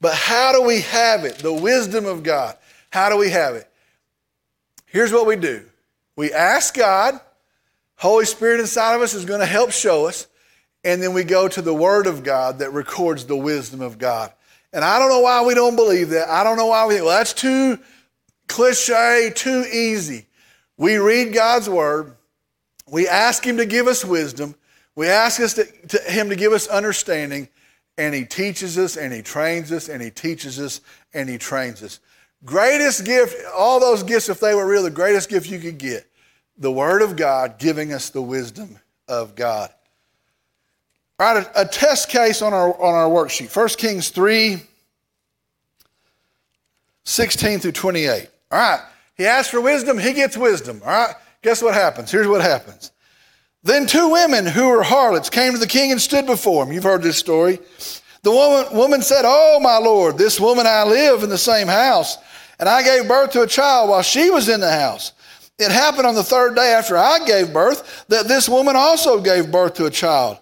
[0.00, 1.36] but how do we have it?
[1.36, 2.56] The wisdom of God.
[2.90, 3.68] How do we have it?
[4.86, 5.64] Here's what we do
[6.16, 7.18] we ask God,
[7.96, 10.26] Holy Spirit inside of us is going to help show us,
[10.84, 14.32] and then we go to the Word of God that records the wisdom of God.
[14.72, 16.28] And I don't know why we don't believe that.
[16.28, 17.78] I don't know why we think, well, that's too
[18.48, 20.26] cliche, too easy.
[20.76, 22.14] We read God's Word,
[22.86, 24.54] we ask Him to give us wisdom,
[24.94, 27.48] we ask us to, to Him to give us understanding,
[27.98, 30.80] and He teaches us and He trains us and He teaches us
[31.12, 32.00] and He trains us.
[32.44, 36.06] Greatest gift, all those gifts, if they were real, the greatest gift you could get,
[36.56, 38.78] the Word of God giving us the wisdom
[39.08, 39.70] of God.
[41.18, 43.54] All right, a, a test case on our, on our worksheet.
[43.54, 44.60] 1 Kings 3,
[47.04, 48.28] 16 through 28.
[48.50, 48.80] All right,
[49.16, 50.80] he asks for wisdom, he gets wisdom.
[50.84, 52.10] All right, guess what happens?
[52.10, 52.91] Here's what happens.
[53.64, 56.72] Then two women who were harlots came to the king and stood before him.
[56.72, 57.60] You've heard this story.
[58.22, 62.18] The woman, woman said, Oh, my lord, this woman I live in the same house,
[62.58, 65.12] and I gave birth to a child while she was in the house.
[65.58, 69.52] It happened on the third day after I gave birth that this woman also gave
[69.52, 70.38] birth to a child.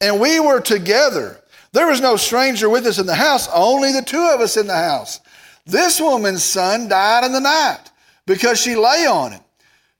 [0.00, 1.40] And we were together.
[1.72, 4.66] There was no stranger with us in the house, only the two of us in
[4.66, 5.20] the house.
[5.66, 7.90] This woman's son died in the night
[8.26, 9.40] because she lay on him.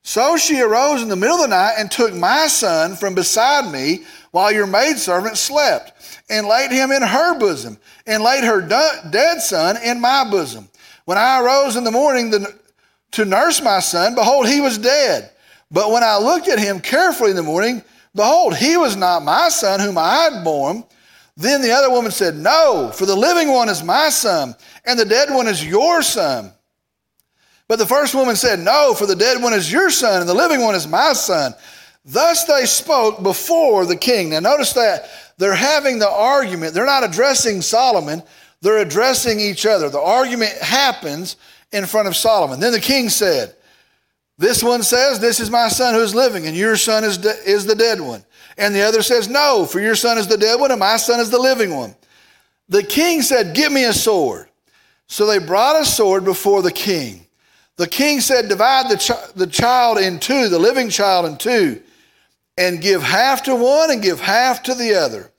[0.03, 3.71] So she arose in the middle of the night and took my son from beside
[3.71, 5.93] me while your maidservant slept
[6.29, 7.77] and laid him in her bosom
[8.07, 10.69] and laid her dead son in my bosom.
[11.05, 12.33] When I arose in the morning
[13.11, 15.31] to nurse my son, behold, he was dead.
[15.69, 17.83] But when I looked at him carefully in the morning,
[18.15, 20.83] behold, he was not my son whom I had borne.
[21.37, 25.05] Then the other woman said, No, for the living one is my son, and the
[25.05, 26.51] dead one is your son.
[27.71, 30.33] But the first woman said, No, for the dead one is your son, and the
[30.33, 31.53] living one is my son.
[32.03, 34.31] Thus they spoke before the king.
[34.31, 36.73] Now notice that they're having the argument.
[36.73, 38.23] They're not addressing Solomon,
[38.59, 39.89] they're addressing each other.
[39.89, 41.37] The argument happens
[41.71, 42.59] in front of Solomon.
[42.59, 43.55] Then the king said,
[44.37, 47.49] This one says, This is my son who is living, and your son is, de-
[47.49, 48.25] is the dead one.
[48.57, 51.21] And the other says, No, for your son is the dead one, and my son
[51.21, 51.95] is the living one.
[52.67, 54.49] The king said, Give me a sword.
[55.07, 57.27] So they brought a sword before the king.
[57.77, 61.81] The king said, Divide the, the child in two, the living child in two,
[62.57, 65.31] and give half to one and give half to the other.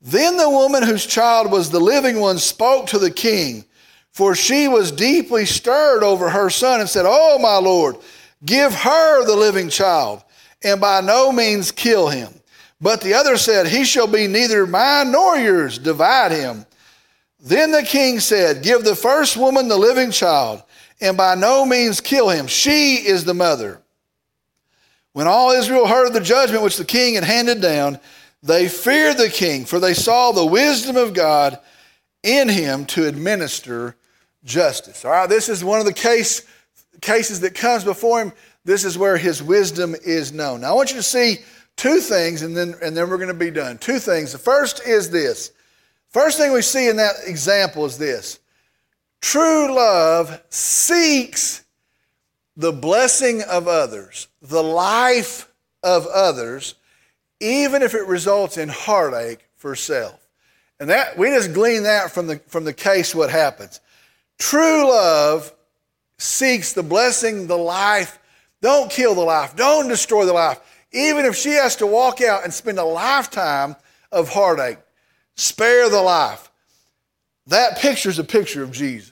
[0.00, 3.64] Then the woman whose child was the living one spoke to the king,
[4.10, 7.96] for she was deeply stirred over her son and said, Oh, my lord,
[8.44, 10.22] give her the living child,
[10.62, 12.32] and by no means kill him.
[12.80, 16.66] But the other said, He shall be neither mine nor yours, divide him.
[17.38, 20.64] Then the king said, Give the first woman the living child,
[21.02, 22.46] and by no means kill him.
[22.46, 23.82] She is the mother.
[25.12, 27.98] When all Israel heard of the judgment which the king had handed down,
[28.42, 31.58] they feared the king, for they saw the wisdom of God
[32.22, 33.96] in him to administer
[34.44, 35.04] justice.
[35.04, 36.46] All right, this is one of the case,
[37.00, 38.32] cases that comes before him.
[38.64, 40.60] This is where his wisdom is known.
[40.60, 41.38] Now, I want you to see
[41.76, 43.76] two things, and then, and then we're going to be done.
[43.78, 44.32] Two things.
[44.32, 45.52] The first is this.
[46.08, 48.38] First thing we see in that example is this
[49.22, 51.64] true love seeks
[52.54, 55.50] the blessing of others, the life
[55.82, 56.74] of others,
[57.40, 60.20] even if it results in heartache for self.
[60.78, 63.80] And that we just glean that from the from the case what happens.
[64.38, 65.50] True love
[66.18, 68.18] seeks the blessing, the life.
[68.60, 69.56] Don't kill the life.
[69.56, 70.60] Don't destroy the life
[70.92, 73.76] even if she has to walk out and spend a lifetime
[74.10, 74.78] of heartache,
[75.34, 76.50] spare the life.
[77.46, 79.11] That picture is a picture of Jesus,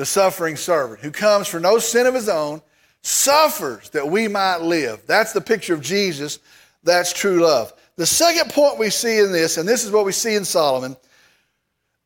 [0.00, 2.62] the suffering servant who comes for no sin of his own,
[3.02, 5.02] suffers that we might live.
[5.06, 6.38] That's the picture of Jesus.
[6.82, 7.74] That's true love.
[7.96, 10.96] The second point we see in this, and this is what we see in Solomon,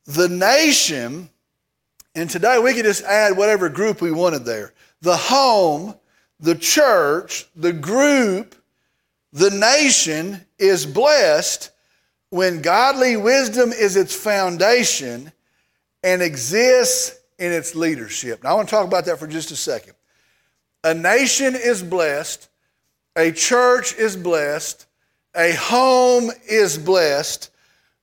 [0.07, 1.31] the nation,
[2.17, 5.95] and today we could just add whatever group we wanted there the home,
[6.41, 8.57] the church, the group,
[9.33, 11.71] the nation is blessed
[12.31, 15.31] when godly wisdom is its foundation
[16.03, 18.43] and exists in its leadership.
[18.43, 19.95] Now, I want to talk about that for just a second.
[20.85, 22.49] A nation is blessed,
[23.17, 24.87] a church is blessed,
[25.35, 27.51] a home is blessed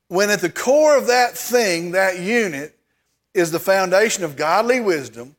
[0.07, 2.77] when at the core of that thing, that unit,
[3.33, 5.35] is the foundation of godly wisdom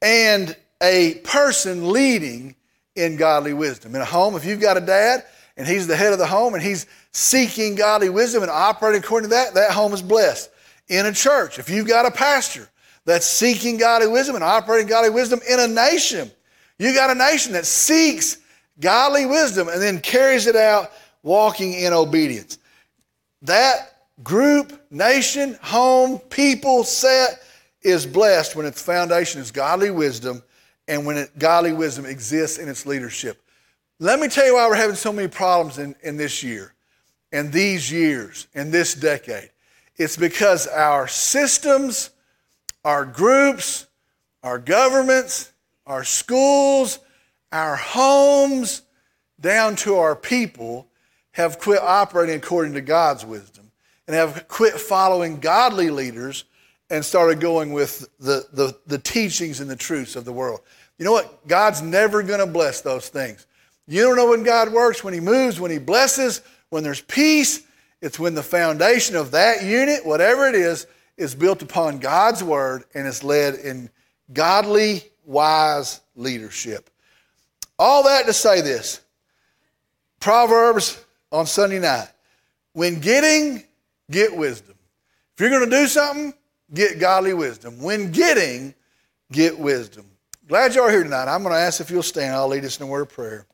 [0.00, 2.54] and a person leading
[2.96, 3.94] in godly wisdom.
[3.94, 5.24] In a home, if you've got a dad
[5.58, 9.28] and he's the head of the home and he's seeking godly wisdom and operating according
[9.28, 10.50] to that, that home is blessed.
[10.88, 12.68] In a church, if you've got a pastor
[13.08, 16.30] that's seeking godly wisdom and operating godly wisdom in a nation,
[16.78, 18.36] you got a nation that seeks
[18.78, 20.92] godly wisdom and then carries it out
[21.22, 22.58] walking in obedience.
[23.42, 27.42] That group, nation, home, people, set
[27.80, 30.42] is blessed when its foundation is godly wisdom
[30.86, 33.42] and when it, godly wisdom exists in its leadership.
[34.00, 36.74] Let me tell you why we're having so many problems in, in this year,
[37.32, 39.50] and these years, in this decade.
[39.96, 42.10] It's because our systems,
[42.88, 43.86] our groups,
[44.42, 45.52] our governments,
[45.86, 46.98] our schools,
[47.52, 48.80] our homes,
[49.38, 50.88] down to our people,
[51.32, 53.70] have quit operating according to God's wisdom
[54.06, 56.44] and have quit following godly leaders
[56.88, 60.60] and started going with the, the, the teachings and the truths of the world.
[60.96, 61.46] You know what?
[61.46, 63.46] God's never going to bless those things.
[63.86, 67.66] You don't know when God works, when He moves, when He blesses, when there's peace.
[68.00, 70.86] It's when the foundation of that unit, whatever it is,
[71.18, 73.90] is built upon God's word and is led in
[74.32, 76.88] godly, wise leadership.
[77.78, 79.00] All that to say this
[80.20, 82.08] Proverbs on Sunday night.
[82.72, 83.64] When getting,
[84.10, 84.74] get wisdom.
[85.34, 86.32] If you're going to do something,
[86.72, 87.80] get godly wisdom.
[87.82, 88.74] When getting,
[89.32, 90.06] get wisdom.
[90.46, 91.28] Glad you are here tonight.
[91.28, 92.34] I'm going to ask if you'll stand.
[92.34, 93.46] I'll lead us in a word of prayer.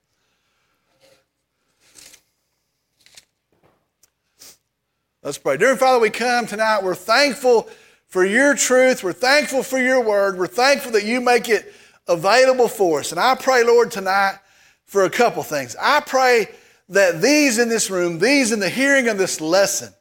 [5.25, 5.57] Let's pray.
[5.57, 6.83] Dear Father, we come tonight.
[6.83, 7.67] We're thankful
[8.09, 9.03] for your truth.
[9.03, 10.37] We're thankful for your word.
[10.37, 11.73] We're thankful that you make it
[12.07, 13.11] available for us.
[13.11, 14.37] And I pray, Lord, tonight
[14.85, 15.77] for a couple things.
[15.81, 16.49] I pray
[16.91, 19.95] that these in this room, these in the hearing of this lesson,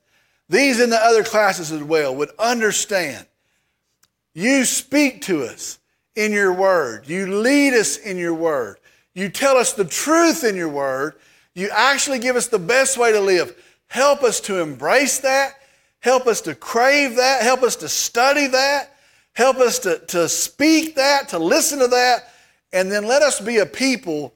[0.49, 3.25] these in the other classes as well, would understand
[4.33, 5.79] you speak to us
[6.17, 7.07] in your word.
[7.07, 8.77] You lead us in your word.
[9.13, 11.13] You tell us the truth in your word.
[11.55, 13.55] You actually give us the best way to live.
[13.93, 15.53] Help us to embrace that.
[15.99, 17.43] Help us to crave that.
[17.43, 18.95] Help us to study that.
[19.33, 22.33] Help us to, to speak that, to listen to that.
[22.71, 24.33] And then let us be a people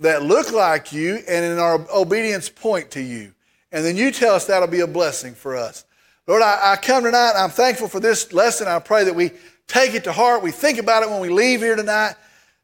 [0.00, 3.32] that look like you and in our obedience point to you.
[3.70, 5.84] And then you tell us that'll be a blessing for us.
[6.26, 7.34] Lord, I, I come tonight.
[7.36, 8.66] I'm thankful for this lesson.
[8.66, 9.30] I pray that we
[9.68, 10.42] take it to heart.
[10.42, 12.16] We think about it when we leave here tonight,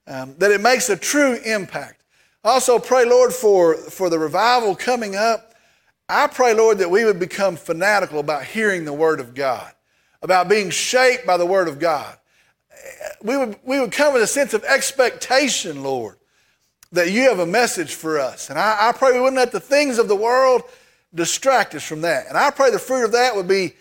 [0.08, 2.02] um, that it makes a true impact.
[2.42, 5.47] Also pray, Lord, for, for the revival coming up.
[6.08, 9.72] I pray, Lord, that we would become fanatical about hearing the Word of God,
[10.22, 12.16] about being shaped by the Word of God.
[13.22, 16.16] We would, we would come with a sense of expectation, Lord,
[16.92, 18.48] that you have a message for us.
[18.48, 20.62] And I, I pray we wouldn't let the things of the world
[21.14, 22.26] distract us from that.
[22.28, 23.74] And I pray the fruit of that would be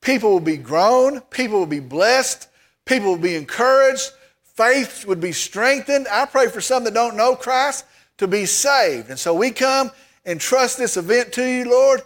[0.00, 2.48] people will be grown, people will be blessed,
[2.86, 4.10] people will be encouraged,
[4.42, 6.06] faith would be strengthened.
[6.10, 7.84] I pray for some that don't know Christ
[8.18, 9.10] to be saved.
[9.10, 9.90] And so we come
[10.24, 12.02] and trust this event to you, Lord,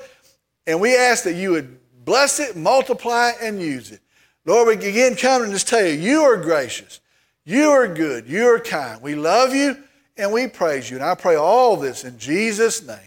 [0.67, 4.01] and we ask that you would bless it, multiply, and use it.
[4.45, 7.01] Lord, we again come and just tell you, you are gracious,
[7.45, 9.03] you are good, you are kind.
[9.03, 9.77] We love you
[10.17, 10.97] and we praise you.
[10.97, 12.99] And I pray all this in Jesus' name.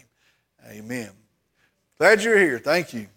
[0.68, 1.09] Amen.
[1.97, 2.59] Glad you're here.
[2.59, 3.07] Thank you.